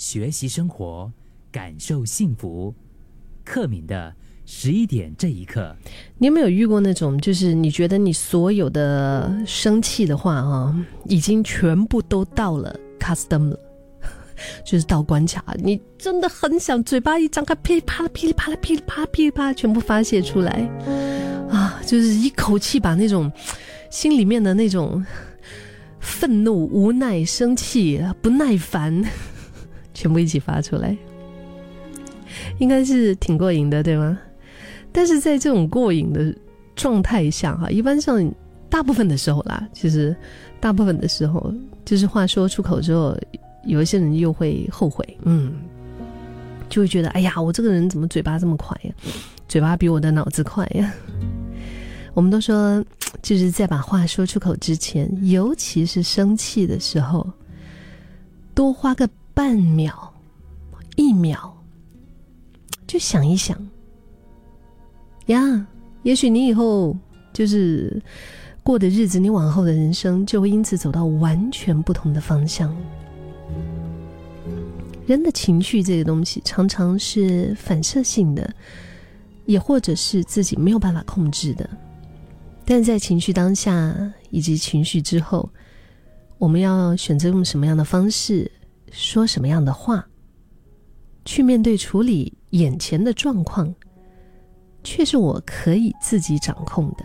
[0.00, 1.12] 学习生活，
[1.52, 2.74] 感受幸福。
[3.44, 4.10] 克敏的
[4.46, 5.76] 十一点这一刻，
[6.16, 10.74] 你有没有遇过那种，就是你觉得你所有的生气的话啊，
[11.04, 13.60] 已经全部都到了 custom 了，
[14.64, 20.52] 就是到关卡，你真的很想嘴巴一张开，噼里啪啦、噼里啪啦、噼里啪啦、噼里啪啦，全部发泄出来
[21.50, 23.30] 啊，就是一口气把那种
[23.90, 25.04] 心里面的那种
[25.98, 29.04] 愤怒、无奈、生气、不耐烦。
[30.00, 30.96] 全部一起发出来，
[32.58, 34.18] 应该是挺过瘾的，对吗？
[34.90, 36.34] 但是在这种过瘾的
[36.74, 38.32] 状态下，哈，一般上
[38.70, 40.16] 大部分的时候啦，其实
[40.58, 41.52] 大部分的时候，
[41.84, 43.14] 就是话说出口之后，
[43.64, 45.52] 有一些人又会后悔，嗯，
[46.70, 48.94] 就会觉得，哎呀，我这个人怎么嘴巴这么快呀？
[49.48, 50.90] 嘴巴比我的脑子快呀！
[52.14, 52.82] 我们都说，
[53.20, 57.30] 就是在把话说出口之前，尤其是生气的时候，
[58.54, 59.06] 多花个。
[59.34, 60.12] 半秒，
[60.96, 61.52] 一秒，
[62.86, 63.56] 就想一想
[65.26, 65.66] 呀，
[66.02, 66.96] 也许你以后
[67.32, 68.02] 就是
[68.62, 72.74] 过的日子，你往后的人生就会因此走到完全不同的方向。
[75.06, 78.54] 人的情绪这个东西常常是反射性的，
[79.46, 81.68] 也或者是自己没有办法控制的。
[82.64, 85.48] 但在情绪当下以及情绪之后，
[86.38, 88.50] 我们要选择用什么样的方式？
[88.90, 90.06] 说什么样的话，
[91.24, 93.72] 去面对处理眼前的状况，
[94.82, 97.04] 却是我可以自己掌控的。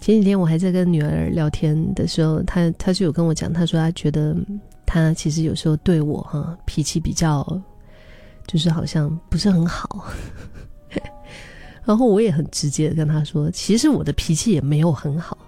[0.00, 4.36] 前几天我还在跟女儿聊天的时候，她她就有跟我讲，她说她觉得
[4.84, 7.46] 她其实有时候对我哈脾气比较，
[8.46, 10.06] 就是好像不是很好。
[11.84, 15.38] 然后我也很直接的跟她说，其实我的脾气也没有很好，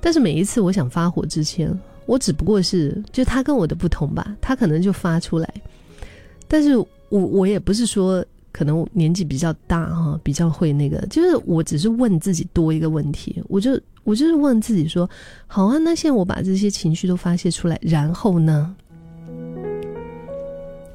[0.00, 1.78] 但是每一次我想发火之前。
[2.06, 5.54] 我只不过是，就他跟我的不同吧，他可能就发出来，
[6.46, 15.10] 但是我我也不是说可能年纪比较大哈，比较会那个，就是我只是问自己多一个问题，我就我就是问自己说，
[15.48, 18.74] 好啊，那现在我把这些情绪都发泄出来，然后呢，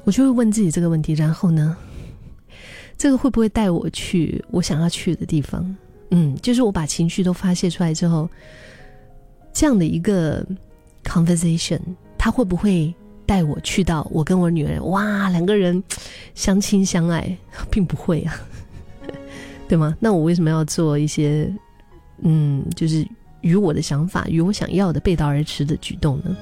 [0.04, 1.76] 我就会问自己这个问题，然后呢，
[2.96, 5.76] 这个会不会带我去我想要去的地方？
[6.10, 8.28] 嗯，就是我把情绪都发泄出来之后，
[9.52, 10.42] 这样的一个。
[11.04, 11.80] conversation，
[12.16, 12.94] 他会不会
[13.26, 15.82] 带我去到我跟我女儿哇两个人
[16.34, 17.36] 相亲相爱，
[17.70, 18.34] 并不会啊，
[19.68, 19.96] 对吗？
[20.00, 21.52] 那我为什么要做一些
[22.22, 23.06] 嗯，就是
[23.40, 26.36] 与我的想法与我想要的背道而驰的举动呢？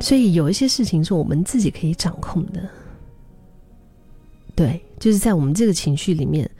[0.00, 2.68] 所以有一些事情是我们自己可以掌控的，
[4.56, 6.50] 对，就是在我们这个情绪里面，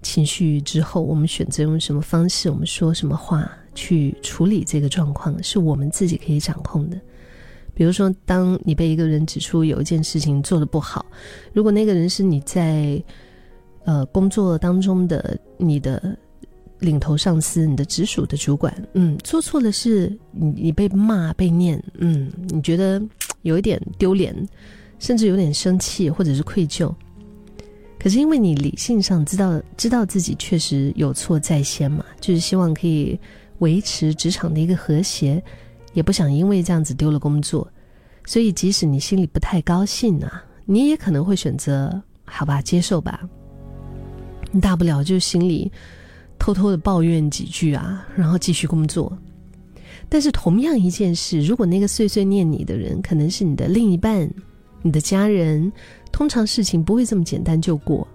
[0.00, 3.50] 情绪之后，我们选择用什么方式，我们说什么话。
[3.76, 7.00] 去处理这个状况是我们自己可以掌控的。
[7.72, 11.04] 比如说，当你被一个人指出有一件事情做的不好，
[11.52, 13.00] 如果那个人是你在
[13.84, 16.16] 呃工作当中的你的
[16.78, 22.98] 领头上司、你的直属的主管，嗯，做错了事，你你被骂被念，嗯，你觉得
[23.42, 24.34] 有一点丢脸，
[24.98, 26.90] 甚至有点生气或者是愧疚，
[27.98, 33.20] 可是因为你理性上知道知道自己确实有错在先嘛，就是希望可以。
[33.58, 35.42] 维持职场的一个和谐，
[35.92, 37.66] 也不想因为这样子丢了工作，
[38.26, 43.20] 所以即使你心里不太高兴啊，你也可能会选择好吧，接受吧。
[44.60, 45.70] 大不了就心里
[46.38, 49.16] 偷偷的抱怨几句啊，然后继续工作。
[50.08, 54.30] 但是同样一件事，如果那个碎碎念你的人可能是你的另一半、
[54.82, 55.72] 你的家人，
[56.12, 58.06] 通常事情不会这么简单就过，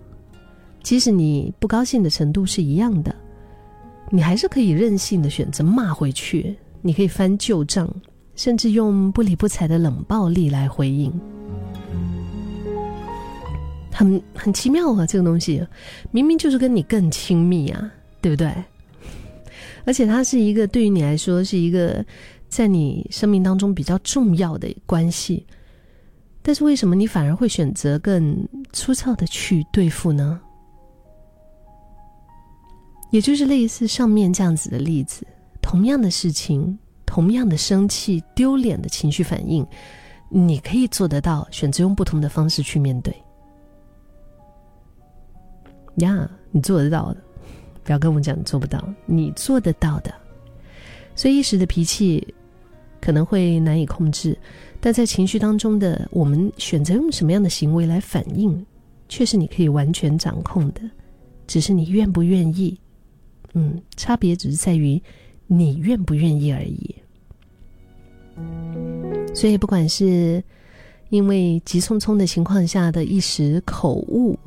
[0.84, 3.14] 即使你不高兴的程度是一样的。
[4.14, 7.90] 你还是可以任性的选择骂回去，你可以翻旧账，
[8.36, 11.10] 甚至用不理不睬的冷暴力来回应，
[13.92, 15.06] 很很奇妙啊！
[15.06, 15.66] 这个东西
[16.12, 17.90] 明明就是跟你更亲密啊，
[18.20, 18.54] 对不对？
[19.86, 22.06] 而且它是一个对于你来说是一个
[22.50, 25.46] 在你生命当中比较重要的关系，
[26.42, 30.40] 但是为什么你反而会选择更粗糙的去对付呢？
[33.12, 35.26] 也就是类似上面这样子的例子，
[35.62, 39.66] 同样的事情，同样的生气、丢脸的情绪反应，
[40.30, 43.14] 你可以做得到，选择用不同的方式去面对。
[45.96, 47.22] 呀，你做得到的，
[47.84, 50.14] 不要跟我讲你做不到，你做得到的。
[51.14, 52.34] 所以一时的脾气
[53.02, 54.38] 可能会难以控制，
[54.80, 58.66] 但在情绪当中的我们选择用什么样的行为来反应，
[59.10, 60.82] 却是你可以完全掌控的，
[61.46, 62.80] 只是你愿不愿意。
[63.54, 65.02] 嗯，差别只是在于
[65.48, 66.96] 你愿不愿意而已。
[69.36, 70.44] 所以，不管是
[71.10, 74.38] 因为急匆匆的情况下的一时口误，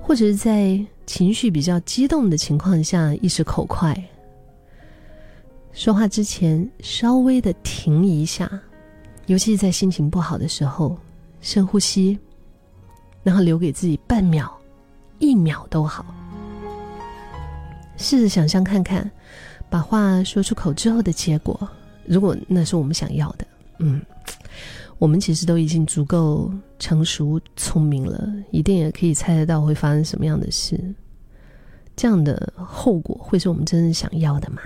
[0.00, 3.96] 或者是在情绪比较激动的情况下一时口快，
[5.72, 8.50] 说话之前稍微的停一下，
[9.26, 10.96] 尤其是在心情不好的时候，
[11.40, 12.18] 深呼吸，
[13.22, 14.56] 然后留给自己半秒、
[15.18, 16.06] 一秒都好，
[17.96, 19.10] 试着想象看看，
[19.68, 21.68] 把话说出口之后的结果，
[22.04, 23.46] 如果那是我们想要的，
[23.78, 24.00] 嗯。
[24.98, 30.80] 我们其实都已经足够成熟聪明了，一定也可以猜得到会发生什么样的事。
[31.94, 34.62] 这样的后果会是我们真正想要的吗？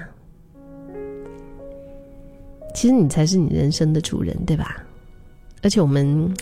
[2.72, 4.86] 其实你才是你人生的主人，对吧？
[5.64, 6.32] 而且我们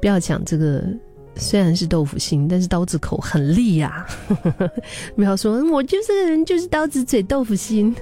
[0.00, 0.82] 不要讲这个，
[1.36, 4.06] 虽然是豆腐心，但是刀子口很利呀。
[5.16, 7.94] 不要说我就是个人，就是刀子嘴豆腐心，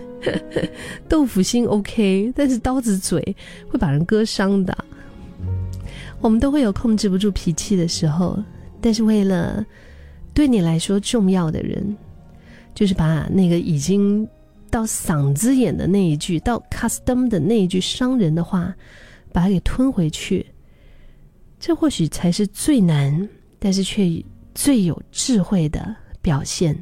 [1.08, 3.20] 豆腐心 OK，但是刀子嘴
[3.68, 4.76] 会把人割伤的。
[6.20, 8.38] 我们都会有控制不住脾气的时候，
[8.80, 9.64] 但是为了
[10.32, 11.96] 对你来说重要的人，
[12.74, 14.28] 就是把那个已经
[14.70, 18.72] 到嗓子眼的那一句，到 custom 的那一句伤人的话，
[19.32, 20.46] 把它给吞回去。
[21.64, 23.28] 这或许才是最难，
[23.60, 24.02] 但是却
[24.52, 26.76] 最有智慧的表现。